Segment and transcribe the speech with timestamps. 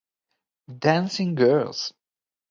[0.79, 1.93] Dancing Girls